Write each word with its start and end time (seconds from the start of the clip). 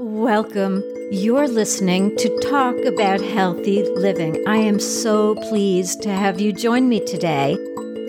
Welcome. 0.00 0.84
You're 1.10 1.48
listening 1.48 2.14
to 2.18 2.38
Talk 2.38 2.76
About 2.84 3.20
Healthy 3.20 3.82
Living. 3.82 4.46
I 4.46 4.54
am 4.54 4.78
so 4.78 5.34
pleased 5.34 6.02
to 6.02 6.10
have 6.10 6.40
you 6.40 6.52
join 6.52 6.88
me 6.88 7.04
today. 7.04 7.56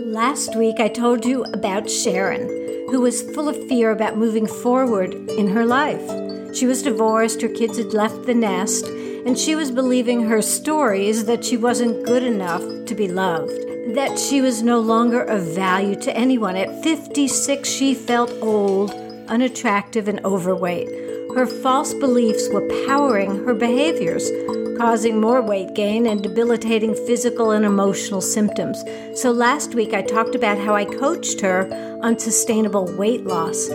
Last 0.06 0.56
week, 0.56 0.80
I 0.80 0.88
told 0.88 1.26
you 1.26 1.46
about 1.46 1.90
Sharon, 1.90 2.48
who 2.92 3.02
was 3.02 3.24
full 3.34 3.50
of 3.50 3.68
fear 3.68 3.90
about 3.90 4.18
moving 4.20 4.46
forward 4.46 5.16
in 5.32 5.48
her 5.48 5.66
life. 5.66 6.56
She 6.56 6.68
was 6.68 6.84
divorced, 6.84 7.42
her 7.42 7.50
kids 7.50 7.80
had 7.80 7.92
left 7.92 8.28
the 8.28 8.36
nest, 8.36 8.86
and 8.86 9.36
she 9.36 9.56
was 9.56 9.72
believing 9.72 10.28
her 10.28 10.44
stories 10.44 11.26
that 11.26 11.44
she 11.44 11.58
wasn't 11.58 12.06
good 12.06 12.22
enough 12.22 12.86
to 12.86 12.94
be 12.94 13.08
loved, 13.08 13.96
that 13.96 14.20
she 14.20 14.42
was 14.42 14.62
no 14.62 14.80
longer 14.80 15.24
of 15.24 15.42
value 15.42 15.96
to 16.02 16.16
anyone. 16.16 16.56
At 16.56 16.84
56, 16.84 17.68
she 17.68 17.96
felt 17.96 18.32
old, 18.44 18.92
unattractive, 19.28 20.08
and 20.08 20.24
overweight. 20.24 21.09
Her 21.36 21.46
false 21.46 21.94
beliefs 21.94 22.50
were 22.50 22.68
powering 22.86 23.46
her 23.46 23.54
behaviors, 23.54 24.30
causing 24.78 25.22
more 25.22 25.42
weight 25.42 25.74
gain 25.76 26.08
and 26.08 26.24
debilitating 26.24 26.96
physical 27.06 27.52
and 27.52 27.66
emotional 27.66 28.22
symptoms. 28.22 28.84
So 29.14 29.32
last 29.32 29.76
week 29.76 29.94
I 29.94 30.02
talked 30.02 30.36
about 30.36 30.58
how 30.58 30.76
I 30.76 30.86
coached 30.86 31.42
her 31.42 31.70
on 32.02 32.18
sustainable 32.18 32.86
weight 32.98 33.26
loss. 33.26 33.68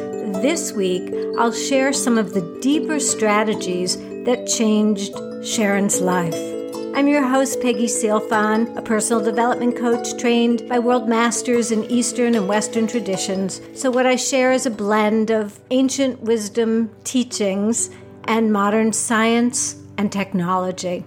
This 0.42 0.72
week 0.72 1.14
I'll 1.38 1.52
share 1.52 1.92
some 1.92 2.18
of 2.18 2.34
the 2.34 2.58
deeper 2.60 2.98
strategies 2.98 3.96
that 4.24 4.46
changed 4.46 5.14
Sharon's 5.44 6.00
life. 6.00 6.53
I'm 6.96 7.08
your 7.08 7.26
host, 7.26 7.60
Peggy 7.60 7.86
Sealfon, 7.86 8.76
a 8.76 8.80
personal 8.80 9.20
development 9.20 9.76
coach 9.76 10.16
trained 10.16 10.68
by 10.68 10.78
world 10.78 11.08
masters 11.08 11.72
in 11.72 11.82
Eastern 11.90 12.36
and 12.36 12.46
Western 12.46 12.86
traditions. 12.86 13.60
So, 13.74 13.90
what 13.90 14.06
I 14.06 14.14
share 14.14 14.52
is 14.52 14.64
a 14.64 14.70
blend 14.70 15.32
of 15.32 15.58
ancient 15.72 16.20
wisdom 16.20 16.88
teachings 17.02 17.90
and 18.28 18.52
modern 18.52 18.92
science 18.92 19.82
and 19.98 20.12
technology. 20.12 21.04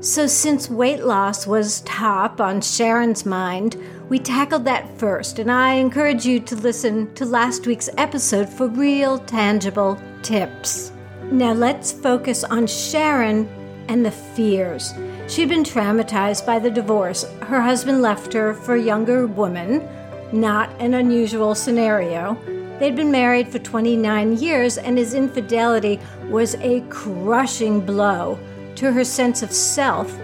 So, 0.00 0.26
since 0.26 0.68
weight 0.68 1.04
loss 1.04 1.46
was 1.46 1.82
top 1.82 2.40
on 2.40 2.60
Sharon's 2.60 3.24
mind, 3.24 3.76
we 4.08 4.18
tackled 4.18 4.64
that 4.64 4.98
first, 4.98 5.38
and 5.38 5.52
I 5.52 5.74
encourage 5.74 6.26
you 6.26 6.40
to 6.40 6.56
listen 6.56 7.14
to 7.14 7.24
last 7.24 7.64
week's 7.64 7.88
episode 7.96 8.48
for 8.48 8.66
real, 8.66 9.20
tangible 9.20 10.02
tips. 10.22 10.90
Now, 11.30 11.52
let's 11.52 11.92
focus 11.92 12.42
on 12.42 12.66
Sharon 12.66 13.48
and 13.88 14.04
the 14.04 14.10
fears. 14.10 14.92
She'd 15.28 15.50
been 15.50 15.62
traumatized 15.62 16.46
by 16.46 16.58
the 16.58 16.70
divorce. 16.70 17.24
Her 17.42 17.60
husband 17.60 18.00
left 18.00 18.32
her 18.32 18.54
for 18.54 18.76
a 18.76 18.82
younger 18.82 19.26
woman, 19.26 19.86
not 20.32 20.70
an 20.80 20.94
unusual 20.94 21.54
scenario. 21.54 22.38
They'd 22.78 22.96
been 22.96 23.10
married 23.10 23.46
for 23.48 23.58
29 23.58 24.38
years, 24.38 24.78
and 24.78 24.96
his 24.96 25.12
infidelity 25.12 26.00
was 26.30 26.54
a 26.56 26.80
crushing 26.88 27.84
blow 27.84 28.38
to 28.76 28.90
her 28.90 29.04
sense 29.04 29.42
of 29.42 29.52
self 29.52 30.18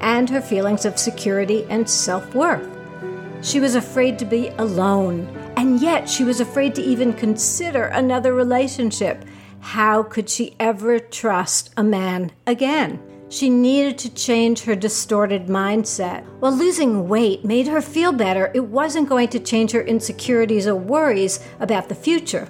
and 0.00 0.28
her 0.28 0.40
feelings 0.40 0.84
of 0.84 0.98
security 0.98 1.64
and 1.70 1.88
self 1.88 2.34
worth. 2.34 2.68
She 3.42 3.60
was 3.60 3.76
afraid 3.76 4.18
to 4.18 4.24
be 4.24 4.48
alone, 4.58 5.28
and 5.56 5.80
yet 5.80 6.08
she 6.08 6.24
was 6.24 6.40
afraid 6.40 6.74
to 6.74 6.82
even 6.82 7.12
consider 7.12 7.84
another 7.84 8.34
relationship. 8.34 9.24
How 9.60 10.02
could 10.02 10.28
she 10.28 10.56
ever 10.58 10.98
trust 10.98 11.70
a 11.76 11.84
man 11.84 12.32
again? 12.44 13.00
She 13.30 13.50
needed 13.50 13.98
to 13.98 14.14
change 14.14 14.62
her 14.62 14.74
distorted 14.74 15.48
mindset. 15.48 16.24
While 16.40 16.56
losing 16.56 17.08
weight 17.08 17.44
made 17.44 17.66
her 17.66 17.82
feel 17.82 18.10
better, 18.10 18.50
it 18.54 18.64
wasn't 18.64 19.08
going 19.08 19.28
to 19.28 19.38
change 19.38 19.72
her 19.72 19.82
insecurities 19.82 20.66
or 20.66 20.74
worries 20.74 21.40
about 21.60 21.90
the 21.90 21.94
future. 21.94 22.48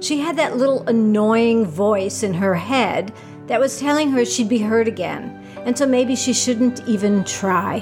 She 0.00 0.20
had 0.20 0.36
that 0.36 0.56
little 0.56 0.88
annoying 0.88 1.66
voice 1.66 2.22
in 2.22 2.32
her 2.32 2.54
head 2.54 3.12
that 3.46 3.60
was 3.60 3.78
telling 3.78 4.10
her 4.12 4.24
she'd 4.24 4.48
be 4.48 4.58
hurt 4.58 4.88
again, 4.88 5.44
and 5.66 5.76
so 5.76 5.86
maybe 5.86 6.16
she 6.16 6.32
shouldn't 6.32 6.86
even 6.88 7.22
try, 7.24 7.80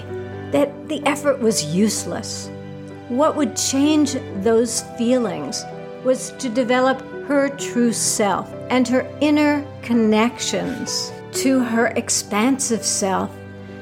that 0.50 0.88
the 0.88 1.06
effort 1.06 1.38
was 1.38 1.64
useless. 1.64 2.50
What 3.08 3.36
would 3.36 3.56
change 3.56 4.16
those 4.38 4.82
feelings 4.98 5.64
was 6.04 6.32
to 6.32 6.48
develop 6.48 7.00
her 7.26 7.48
true 7.48 7.92
self 7.92 8.52
and 8.70 8.88
her 8.88 9.08
inner 9.20 9.64
connections 9.82 11.12
to 11.34 11.60
her 11.60 11.88
expansive 11.88 12.84
self. 12.84 13.30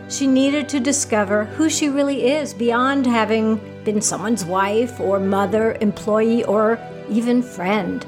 She 0.09 0.27
needed 0.27 0.69
to 0.71 0.81
discover 0.81 1.45
who 1.45 1.71
she 1.71 1.89
really 1.89 2.27
is 2.27 2.53
beyond 2.53 3.07
having 3.07 3.57
been 3.85 4.01
someone's 4.01 4.45
wife 4.45 5.01
or 5.01 5.19
mother, 5.19 5.77
employee, 5.81 6.45
or 6.45 6.79
even 7.09 7.43
friend. 7.43 8.05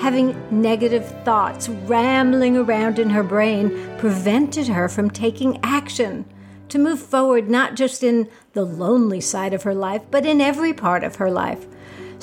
Having 0.00 0.36
negative 0.50 1.06
thoughts 1.24 1.68
rambling 1.68 2.56
around 2.56 2.98
in 2.98 3.10
her 3.10 3.22
brain 3.22 3.70
prevented 3.98 4.68
her 4.68 4.88
from 4.88 5.10
taking 5.10 5.60
action 5.62 6.24
to 6.68 6.78
move 6.78 7.00
forward 7.00 7.48
not 7.48 7.76
just 7.76 8.02
in 8.02 8.28
the 8.52 8.64
lonely 8.64 9.20
side 9.20 9.54
of 9.54 9.62
her 9.62 9.74
life, 9.74 10.02
but 10.10 10.26
in 10.26 10.40
every 10.40 10.72
part 10.72 11.04
of 11.04 11.16
her 11.16 11.30
life. 11.30 11.66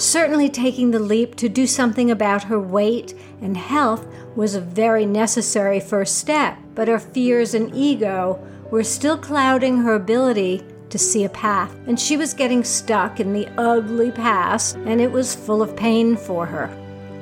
Certainly, 0.01 0.49
taking 0.49 0.89
the 0.89 0.99
leap 0.99 1.35
to 1.35 1.47
do 1.47 1.67
something 1.67 2.09
about 2.09 2.45
her 2.45 2.59
weight 2.59 3.13
and 3.39 3.55
health 3.55 4.07
was 4.35 4.55
a 4.55 4.59
very 4.59 5.05
necessary 5.05 5.79
first 5.79 6.17
step, 6.17 6.57
but 6.73 6.87
her 6.87 6.97
fears 6.97 7.53
and 7.53 7.71
ego 7.75 8.39
were 8.71 8.83
still 8.83 9.15
clouding 9.15 9.77
her 9.77 9.93
ability 9.93 10.63
to 10.89 10.97
see 10.97 11.23
a 11.23 11.29
path, 11.29 11.75
and 11.85 11.99
she 11.99 12.17
was 12.17 12.33
getting 12.33 12.63
stuck 12.63 13.19
in 13.19 13.31
the 13.31 13.47
ugly 13.59 14.09
past, 14.09 14.75
and 14.87 14.99
it 14.99 15.11
was 15.11 15.35
full 15.35 15.61
of 15.61 15.75
pain 15.75 16.17
for 16.17 16.47
her. 16.47 16.75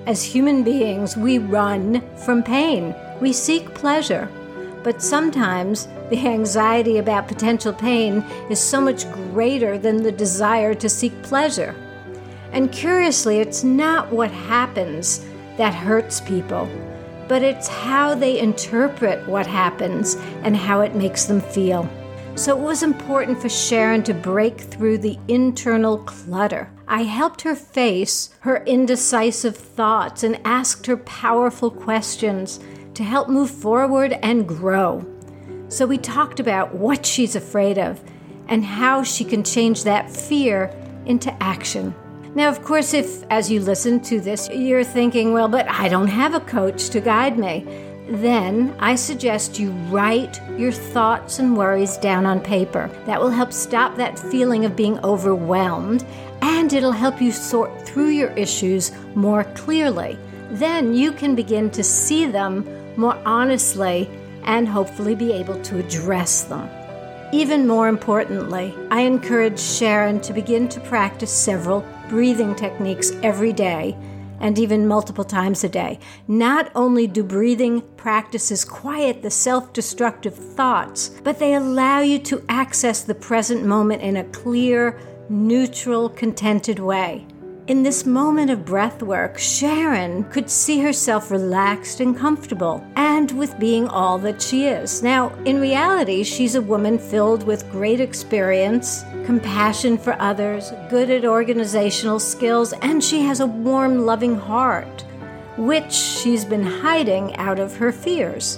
As 0.08 0.24
human 0.24 0.64
beings, 0.64 1.18
we 1.18 1.38
run 1.38 2.02
from 2.16 2.42
pain, 2.42 2.96
we 3.20 3.34
seek 3.34 3.74
pleasure, 3.74 4.30
but 4.86 5.02
sometimes 5.02 5.90
the 6.10 6.26
anxiety 6.26 6.98
about 6.98 7.28
potential 7.28 7.74
pain 7.74 8.22
is 8.50 8.58
so 8.58 8.80
much 8.80 9.12
greater 9.12 9.78
than 9.78 10.02
the 10.02 10.14
desire 10.14 10.74
to 10.76 10.88
seek 10.88 11.22
pleasure. 11.24 11.76
And 12.52 12.72
curiously, 12.72 13.40
it's 13.40 13.64
not 13.64 14.12
what 14.12 14.32
happens 14.32 15.26
that 15.58 15.74
hurts 15.74 16.22
people, 16.22 16.68
but 17.28 17.44
it's 17.44 17.68
how 17.68 18.16
they 18.16 18.40
interpret 18.40 19.28
what 19.28 19.46
happens 19.46 20.16
and 20.44 20.56
how 20.56 20.82
it 20.82 20.96
makes 20.96 21.26
them 21.26 21.42
feel. 21.42 21.88
So 22.36 22.58
it 22.58 22.64
was 22.64 22.84
important 22.84 23.42
for 23.42 23.50
Sharon 23.50 24.02
to 24.04 24.14
break 24.14 24.62
through 24.62 25.00
the 25.00 25.20
internal 25.28 25.98
clutter. 25.98 26.72
I 26.88 27.04
helped 27.04 27.42
her 27.42 27.56
face 27.56 28.30
her 28.40 28.64
indecisive 28.64 29.58
thoughts 29.58 30.24
and 30.24 30.40
asked 30.46 30.86
her 30.88 30.98
powerful 30.98 31.70
questions 31.70 32.60
to 32.94 33.04
help 33.04 33.28
move 33.28 33.52
forward 33.52 34.14
and 34.24 34.48
grow. 34.48 35.06
So 35.68 35.86
we 35.86 35.98
talked 35.98 36.40
about 36.40 36.74
what 36.74 37.06
she's 37.06 37.36
afraid 37.36 37.78
of 37.78 38.02
and 38.48 38.66
how 38.66 39.04
she 39.04 39.24
can 39.24 39.44
change 39.44 39.84
that 39.84 40.10
fear 40.10 40.74
into 41.06 41.32
action. 41.44 41.94
Now, 42.36 42.48
of 42.50 42.64
course, 42.64 42.94
if 42.94 43.24
as 43.32 43.50
you 43.50 43.60
listen 43.60 44.00
to 44.02 44.20
this, 44.20 44.50
you're 44.50 44.84
thinking, 44.84 45.34
well, 45.34 45.48
but 45.48 45.68
I 45.68 45.90
don't 45.90 46.08
have 46.08 46.36
a 46.36 46.40
coach 46.40 46.90
to 46.90 47.02
guide 47.02 47.40
me, 47.40 47.66
then 48.08 48.76
I 48.80 48.96
suggest 48.96 49.60
you 49.60 49.72
write 49.90 50.40
your 50.58 50.72
thoughts 50.72 51.40
and 51.40 51.58
worries 51.58 51.98
down 51.98 52.26
on 52.26 52.40
paper. 52.40 52.90
That 53.06 53.20
will 53.20 53.30
help 53.30 53.52
stop 53.52 53.96
that 53.96 54.18
feeling 54.18 54.66
of 54.66 54.76
being 54.76 55.00
overwhelmed 55.00 56.06
and 56.42 56.72
it'll 56.72 56.92
help 56.92 57.20
you 57.20 57.32
sort 57.32 57.88
through 57.88 58.10
your 58.10 58.32
issues 58.32 58.92
more 59.16 59.44
clearly. 59.56 60.18
Then 60.52 60.94
you 60.94 61.12
can 61.12 61.36
begin 61.36 61.70
to 61.72 61.84
see 61.84 62.26
them 62.26 62.68
more 62.96 63.18
honestly 63.26 64.10
and 64.44 64.68
hopefully 64.68 65.16
be 65.16 65.32
able 65.34 65.62
to 65.64 65.80
address 65.80 66.44
them. 66.44 66.70
Even 67.32 67.68
more 67.68 67.88
importantly, 67.88 68.74
I 68.90 69.02
encourage 69.02 69.60
Sharon 69.60 70.20
to 70.22 70.34
begin 70.34 70.68
to 70.70 70.80
practice 70.80 71.32
several 71.32 71.86
breathing 72.10 72.56
techniques 72.56 73.12
every 73.24 73.54
day 73.54 73.96
and 74.42 74.58
even 74.58 74.88
multiple 74.88 75.24
times 75.24 75.64
a 75.64 75.70
day. 75.70 76.00
Not 76.28 76.72
only 76.76 77.08
do 77.08 77.24
breathing 77.24 77.82
practices 77.98 78.66
quiet 78.66 79.22
the 79.22 79.30
self 79.30 79.74
destructive 79.74 80.36
thoughts, 80.36 81.10
but 81.24 81.40
they 81.40 81.54
allow 81.54 82.00
you 82.00 82.20
to 82.20 82.44
access 82.50 83.02
the 83.02 83.16
present 83.16 83.66
moment 83.66 84.02
in 84.02 84.18
a 84.18 84.24
clear, 84.26 85.00
neutral, 85.30 86.10
contented 86.10 86.80
way. 86.80 87.26
In 87.70 87.84
this 87.84 88.04
moment 88.04 88.50
of 88.50 88.66
breath 88.66 89.04
work, 89.04 89.38
Sharon 89.38 90.24
could 90.32 90.50
see 90.50 90.80
herself 90.82 91.30
relaxed 91.30 92.00
and 92.00 92.18
comfortable, 92.18 92.84
and 92.96 93.30
with 93.34 93.60
being 93.60 93.88
all 93.88 94.18
that 94.18 94.42
she 94.42 94.66
is. 94.66 95.04
Now, 95.04 95.32
in 95.46 95.62
reality, 95.62 96.24
she's 96.24 96.56
a 96.56 96.64
woman 96.64 96.98
filled 96.98 97.44
with 97.44 97.70
great 97.70 98.00
experience, 98.00 99.04
compassion 99.24 100.00
for 100.00 100.20
others, 100.20 100.74
good 100.90 101.12
at 101.12 101.26
organizational 101.26 102.20
skills, 102.20 102.74
and 102.74 103.04
she 103.04 103.22
has 103.22 103.40
a 103.40 103.46
warm, 103.46 104.04
loving 104.04 104.36
heart, 104.36 105.06
which 105.56 105.94
she's 105.94 106.46
been 106.46 106.66
hiding 106.66 107.36
out 107.36 107.60
of 107.60 107.78
her 107.78 107.92
fears. 107.92 108.58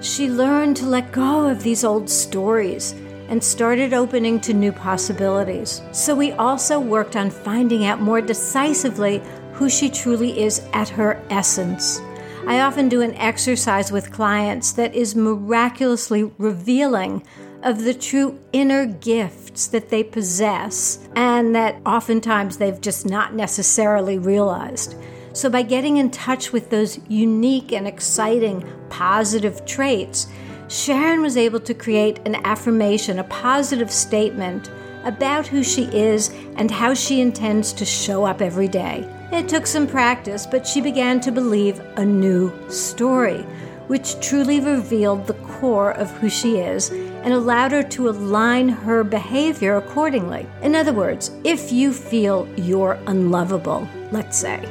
She 0.00 0.30
learned 0.30 0.78
to 0.78 0.86
let 0.86 1.12
go 1.12 1.46
of 1.46 1.62
these 1.62 1.84
old 1.84 2.08
stories 2.08 2.94
and 3.28 3.42
started 3.42 3.92
opening 3.92 4.40
to 4.40 4.54
new 4.54 4.72
possibilities. 4.72 5.82
So 5.92 6.14
we 6.14 6.32
also 6.32 6.80
worked 6.80 7.16
on 7.16 7.30
finding 7.30 7.84
out 7.84 8.00
more 8.00 8.20
decisively 8.20 9.22
who 9.52 9.68
she 9.68 9.90
truly 9.90 10.40
is 10.40 10.62
at 10.72 10.88
her 10.88 11.22
essence. 11.30 12.00
I 12.46 12.60
often 12.60 12.88
do 12.88 13.02
an 13.02 13.14
exercise 13.14 13.92
with 13.92 14.12
clients 14.12 14.72
that 14.72 14.94
is 14.94 15.14
miraculously 15.14 16.24
revealing 16.38 17.22
of 17.62 17.84
the 17.84 17.92
true 17.92 18.38
inner 18.52 18.86
gifts 18.86 19.66
that 19.66 19.90
they 19.90 20.04
possess 20.04 20.98
and 21.16 21.54
that 21.54 21.80
oftentimes 21.84 22.56
they've 22.56 22.80
just 22.80 23.04
not 23.04 23.34
necessarily 23.34 24.18
realized. 24.18 24.94
So, 25.32 25.50
by 25.50 25.62
getting 25.62 25.98
in 25.98 26.10
touch 26.10 26.52
with 26.52 26.70
those 26.70 26.98
unique 27.08 27.72
and 27.72 27.86
exciting 27.86 28.64
positive 28.88 29.64
traits, 29.66 30.26
Sharon 30.68 31.22
was 31.22 31.38
able 31.38 31.60
to 31.60 31.72
create 31.72 32.20
an 32.26 32.34
affirmation, 32.44 33.18
a 33.18 33.24
positive 33.24 33.90
statement 33.90 34.70
about 35.04 35.46
who 35.46 35.62
she 35.62 35.84
is 35.84 36.28
and 36.56 36.70
how 36.70 36.92
she 36.92 37.22
intends 37.22 37.72
to 37.72 37.86
show 37.86 38.24
up 38.24 38.42
every 38.42 38.68
day. 38.68 39.08
It 39.32 39.48
took 39.48 39.66
some 39.66 39.86
practice, 39.86 40.46
but 40.46 40.66
she 40.66 40.82
began 40.82 41.20
to 41.20 41.32
believe 41.32 41.80
a 41.96 42.04
new 42.04 42.52
story, 42.70 43.42
which 43.86 44.20
truly 44.20 44.60
revealed 44.60 45.26
the 45.26 45.34
core 45.34 45.92
of 45.92 46.10
who 46.18 46.28
she 46.28 46.58
is 46.58 46.90
and 46.90 47.32
allowed 47.32 47.72
her 47.72 47.82
to 47.82 48.10
align 48.10 48.68
her 48.68 49.02
behavior 49.02 49.76
accordingly. 49.76 50.46
In 50.60 50.74
other 50.74 50.92
words, 50.92 51.30
if 51.44 51.72
you 51.72 51.94
feel 51.94 52.46
you're 52.56 52.98
unlovable, 53.06 53.88
let's 54.12 54.36
say, 54.36 54.62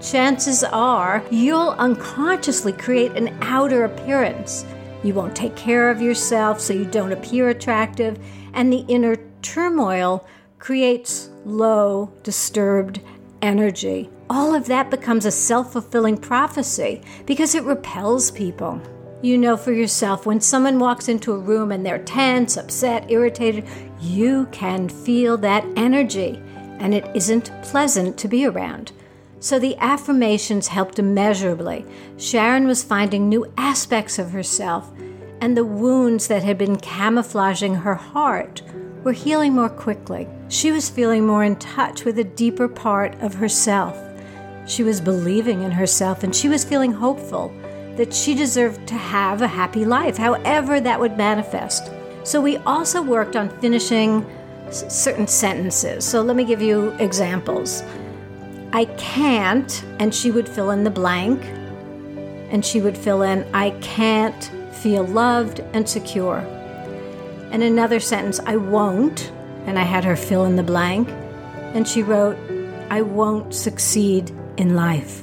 chances 0.00 0.64
are 0.64 1.24
you'll 1.30 1.70
unconsciously 1.78 2.72
create 2.72 3.12
an 3.12 3.36
outer 3.42 3.84
appearance. 3.84 4.64
You 5.02 5.14
won't 5.14 5.36
take 5.36 5.56
care 5.56 5.90
of 5.90 6.00
yourself 6.00 6.60
so 6.60 6.72
you 6.72 6.84
don't 6.84 7.12
appear 7.12 7.48
attractive, 7.48 8.18
and 8.52 8.72
the 8.72 8.84
inner 8.88 9.16
turmoil 9.42 10.26
creates 10.58 11.30
low, 11.44 12.12
disturbed 12.22 13.00
energy. 13.42 14.10
All 14.28 14.54
of 14.54 14.66
that 14.66 14.90
becomes 14.90 15.24
a 15.24 15.30
self 15.30 15.72
fulfilling 15.72 16.16
prophecy 16.16 17.02
because 17.26 17.54
it 17.54 17.64
repels 17.64 18.30
people. 18.30 18.80
You 19.22 19.38
know 19.38 19.56
for 19.56 19.72
yourself 19.72 20.26
when 20.26 20.40
someone 20.40 20.78
walks 20.78 21.08
into 21.08 21.32
a 21.32 21.38
room 21.38 21.72
and 21.72 21.86
they're 21.86 22.02
tense, 22.02 22.56
upset, 22.56 23.10
irritated, 23.10 23.66
you 24.00 24.46
can 24.52 24.88
feel 24.88 25.36
that 25.38 25.64
energy 25.76 26.42
and 26.78 26.92
it 26.92 27.08
isn't 27.14 27.50
pleasant 27.62 28.18
to 28.18 28.28
be 28.28 28.44
around. 28.44 28.92
So 29.46 29.60
the 29.60 29.76
affirmations 29.76 30.66
helped 30.66 30.98
immeasurably. 30.98 31.86
Sharon 32.16 32.66
was 32.66 32.82
finding 32.82 33.28
new 33.28 33.46
aspects 33.56 34.18
of 34.18 34.32
herself, 34.32 34.90
and 35.40 35.56
the 35.56 35.64
wounds 35.64 36.26
that 36.26 36.42
had 36.42 36.58
been 36.58 36.80
camouflaging 36.80 37.76
her 37.76 37.94
heart 37.94 38.62
were 39.04 39.12
healing 39.12 39.52
more 39.52 39.68
quickly. 39.68 40.26
She 40.48 40.72
was 40.72 40.90
feeling 40.90 41.24
more 41.24 41.44
in 41.44 41.54
touch 41.60 42.04
with 42.04 42.18
a 42.18 42.24
deeper 42.24 42.66
part 42.66 43.14
of 43.22 43.34
herself. 43.34 43.96
She 44.66 44.82
was 44.82 45.00
believing 45.00 45.62
in 45.62 45.70
herself 45.70 46.24
and 46.24 46.34
she 46.34 46.48
was 46.48 46.64
feeling 46.64 46.90
hopeful 46.90 47.54
that 47.94 48.12
she 48.12 48.34
deserved 48.34 48.84
to 48.88 48.94
have 48.94 49.42
a 49.42 49.46
happy 49.46 49.84
life, 49.84 50.16
however 50.16 50.80
that 50.80 50.98
would 50.98 51.16
manifest. 51.16 51.92
So 52.24 52.40
we 52.40 52.56
also 52.56 53.00
worked 53.00 53.36
on 53.36 53.56
finishing 53.60 54.26
certain 54.72 55.28
sentences. 55.28 56.04
So 56.04 56.20
let 56.20 56.34
me 56.34 56.44
give 56.44 56.60
you 56.60 56.90
examples. 56.98 57.84
I 58.72 58.86
can't, 58.96 59.84
and 59.98 60.14
she 60.14 60.30
would 60.30 60.48
fill 60.48 60.70
in 60.70 60.84
the 60.84 60.90
blank, 60.90 61.42
and 62.50 62.64
she 62.64 62.80
would 62.80 62.96
fill 62.96 63.22
in, 63.22 63.46
I 63.54 63.70
can't 63.80 64.50
feel 64.72 65.04
loved 65.04 65.60
and 65.72 65.88
secure. 65.88 66.38
And 67.50 67.62
another 67.62 68.00
sentence, 68.00 68.40
I 68.40 68.56
won't, 68.56 69.32
and 69.66 69.78
I 69.78 69.82
had 69.82 70.04
her 70.04 70.16
fill 70.16 70.44
in 70.44 70.56
the 70.56 70.62
blank. 70.62 71.08
And 71.74 71.86
she 71.86 72.02
wrote, 72.02 72.36
I 72.90 73.02
won't 73.02 73.54
succeed 73.54 74.30
in 74.56 74.76
life. 74.76 75.22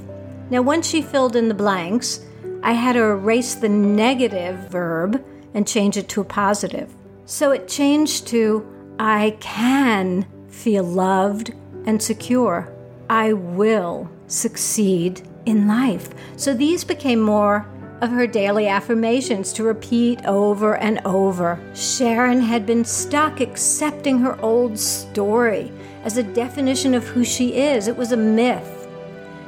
Now, 0.49 0.61
once 0.61 0.87
she 0.87 1.01
filled 1.01 1.35
in 1.35 1.47
the 1.47 1.53
blanks, 1.53 2.25
I 2.61 2.73
had 2.73 2.95
her 2.95 3.13
erase 3.13 3.55
the 3.55 3.69
negative 3.69 4.69
verb 4.69 5.23
and 5.53 5.67
change 5.67 5.97
it 5.97 6.09
to 6.09 6.21
a 6.21 6.25
positive. 6.25 6.93
So 7.25 7.51
it 7.51 7.67
changed 7.67 8.27
to, 8.27 8.67
I 8.99 9.37
can 9.39 10.25
feel 10.47 10.83
loved 10.83 11.53
and 11.85 12.01
secure. 12.01 12.72
I 13.09 13.33
will 13.33 14.09
succeed 14.27 15.21
in 15.45 15.67
life. 15.67 16.09
So 16.35 16.53
these 16.53 16.83
became 16.83 17.21
more 17.21 17.67
of 18.01 18.09
her 18.11 18.27
daily 18.27 18.67
affirmations 18.67 19.53
to 19.53 19.63
repeat 19.63 20.25
over 20.25 20.75
and 20.75 20.99
over. 21.05 21.59
Sharon 21.73 22.41
had 22.41 22.65
been 22.65 22.83
stuck 22.83 23.39
accepting 23.39 24.19
her 24.19 24.39
old 24.41 24.77
story 24.77 25.71
as 26.03 26.17
a 26.17 26.23
definition 26.23 26.93
of 26.93 27.07
who 27.07 27.23
she 27.23 27.53
is. 27.55 27.87
It 27.87 27.95
was 27.95 28.11
a 28.11 28.17
myth. 28.17 28.87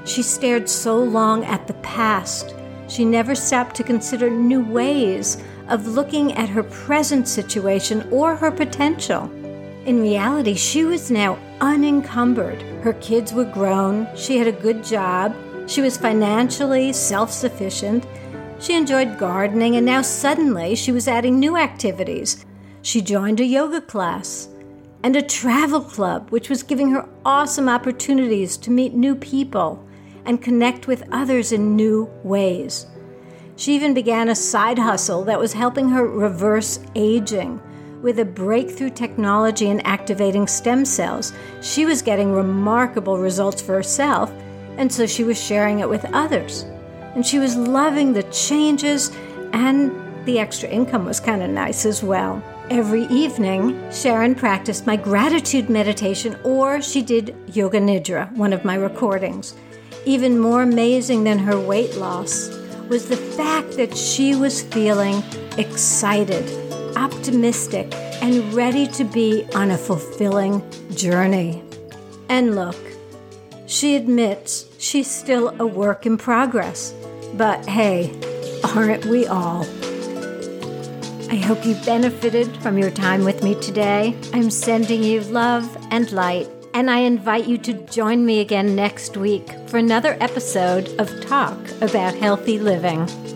She 0.05 0.21
stared 0.21 0.69
so 0.69 0.97
long 0.97 1.43
at 1.45 1.67
the 1.67 1.73
past. 1.75 2.55
She 2.87 3.03
never 3.03 3.35
stopped 3.35 3.75
to 3.77 3.83
consider 3.83 4.29
new 4.29 4.63
ways 4.63 5.43
of 5.67 5.87
looking 5.87 6.31
at 6.33 6.49
her 6.49 6.63
present 6.63 7.27
situation 7.27 8.07
or 8.11 8.35
her 8.35 8.51
potential. 8.51 9.23
In 9.85 9.99
reality, 9.99 10.53
she 10.53 10.85
was 10.85 11.11
now 11.11 11.37
unencumbered. 11.61 12.61
Her 12.83 12.93
kids 12.93 13.33
were 13.33 13.45
grown, 13.45 14.07
she 14.15 14.37
had 14.37 14.47
a 14.47 14.51
good 14.51 14.83
job, 14.83 15.35
she 15.67 15.81
was 15.81 15.97
financially 15.97 16.93
self 16.93 17.31
sufficient, 17.31 18.05
she 18.59 18.75
enjoyed 18.75 19.17
gardening, 19.17 19.75
and 19.75 19.85
now 19.85 20.01
suddenly 20.01 20.75
she 20.75 20.91
was 20.91 21.07
adding 21.07 21.39
new 21.39 21.57
activities. 21.57 22.45
She 22.81 23.01
joined 23.01 23.39
a 23.39 23.45
yoga 23.45 23.81
class 23.81 24.47
and 25.03 25.15
a 25.15 25.21
travel 25.21 25.81
club, 25.81 26.29
which 26.29 26.49
was 26.49 26.63
giving 26.63 26.91
her 26.91 27.07
awesome 27.25 27.69
opportunities 27.69 28.57
to 28.57 28.71
meet 28.71 28.93
new 28.93 29.15
people 29.15 29.85
and 30.25 30.41
connect 30.41 30.87
with 30.87 31.03
others 31.11 31.51
in 31.51 31.75
new 31.75 32.09
ways. 32.23 32.87
She 33.55 33.75
even 33.75 33.93
began 33.93 34.29
a 34.29 34.35
side 34.35 34.79
hustle 34.79 35.23
that 35.25 35.39
was 35.39 35.53
helping 35.53 35.89
her 35.89 36.07
reverse 36.07 36.79
aging. 36.95 37.61
With 38.01 38.19
a 38.19 38.25
breakthrough 38.25 38.91
technology 38.91 39.69
in 39.69 39.81
activating 39.81 40.47
stem 40.47 40.85
cells, 40.85 41.33
she 41.61 41.85
was 41.85 42.01
getting 42.01 42.31
remarkable 42.31 43.17
results 43.17 43.61
for 43.61 43.73
herself, 43.73 44.31
and 44.77 44.91
so 44.91 45.05
she 45.05 45.23
was 45.23 45.41
sharing 45.41 45.79
it 45.79 45.89
with 45.89 46.05
others 46.13 46.65
and 47.15 47.25
she 47.25 47.39
was 47.39 47.55
loving 47.55 48.13
the 48.13 48.23
changes, 48.23 49.09
and 49.53 49.91
the 50.25 50.37
extra 50.37 50.69
income 50.69 51.05
was 51.05 51.19
kind 51.19 51.41
of 51.41 51.49
nice 51.49 51.85
as 51.85 52.03
well. 52.03 52.43
Every 52.69 53.05
evening, 53.05 53.79
Sharon 53.91 54.35
practiced 54.35 54.85
my 54.85 54.97
gratitude 54.97 55.69
meditation, 55.69 56.37
or 56.43 56.81
she 56.81 57.01
did 57.01 57.35
Yoga 57.53 57.79
Nidra, 57.79 58.31
one 58.33 58.51
of 58.51 58.65
my 58.65 58.75
recordings. 58.75 59.55
Even 60.05 60.37
more 60.37 60.61
amazing 60.61 61.23
than 61.23 61.39
her 61.39 61.59
weight 61.59 61.95
loss 61.95 62.49
was 62.89 63.07
the 63.07 63.17
fact 63.17 63.77
that 63.77 63.95
she 63.95 64.35
was 64.35 64.61
feeling 64.61 65.23
excited, 65.57 66.45
optimistic, 66.95 67.93
and 68.21 68.53
ready 68.53 68.87
to 68.87 69.03
be 69.03 69.45
on 69.55 69.71
a 69.71 69.77
fulfilling 69.77 70.63
journey. 70.95 71.61
And 72.29 72.55
look, 72.55 72.77
she 73.67 73.95
admits 73.95 74.67
she's 74.77 75.09
still 75.09 75.55
a 75.59 75.65
work 75.65 76.05
in 76.05 76.17
progress. 76.17 76.93
But 77.33 77.65
hey, 77.67 78.13
aren't 78.63 79.05
we 79.05 79.27
all? 79.27 79.65
I 81.29 81.37
hope 81.37 81.65
you 81.65 81.75
benefited 81.85 82.55
from 82.57 82.77
your 82.77 82.91
time 82.91 83.25
with 83.25 83.43
me 83.43 83.59
today. 83.59 84.15
I'm 84.31 84.49
sending 84.49 85.03
you 85.03 85.21
love 85.21 85.77
and 85.91 86.11
light, 86.11 86.47
and 86.73 86.89
I 86.89 86.99
invite 86.99 87.47
you 87.47 87.57
to 87.59 87.73
join 87.87 88.25
me 88.25 88.39
again 88.39 88.75
next 88.75 89.17
week 89.17 89.49
for 89.67 89.77
another 89.77 90.15
episode 90.21 90.87
of 90.99 91.09
Talk 91.21 91.57
About 91.81 92.15
Healthy 92.15 92.59
Living. 92.59 93.34